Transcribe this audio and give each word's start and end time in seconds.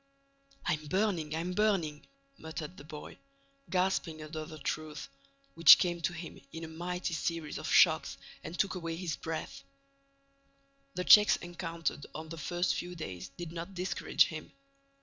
"I'm 0.65 0.87
burning! 0.87 1.35
I'm 1.35 1.53
burning!" 1.53 2.07
muttered 2.39 2.75
the 2.77 2.83
boy, 2.83 3.19
gasping 3.69 4.23
under 4.23 4.45
the 4.45 4.57
truth, 4.57 5.07
which 5.53 5.77
came 5.77 6.01
to 6.01 6.11
him 6.13 6.41
in 6.51 6.63
a 6.63 6.67
mighty 6.67 7.13
series 7.13 7.59
of 7.59 7.69
shocks 7.71 8.17
and 8.43 8.57
took 8.57 8.73
away 8.73 8.95
his 8.95 9.15
breath. 9.15 9.63
The 10.95 11.03
checks 11.03 11.35
encountered 11.35 12.07
on 12.15 12.29
the 12.29 12.39
first 12.39 12.73
few 12.73 12.95
days, 12.95 13.29
did 13.37 13.51
not 13.51 13.75
discourage 13.75 14.25
him. 14.25 14.51